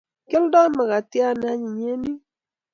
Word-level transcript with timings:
Kialdoi 0.29 0.69
makatiat 0.77 1.35
ne 1.37 1.47
anyiny 1.53 1.75
eng 1.81 1.81
yun 1.83 2.03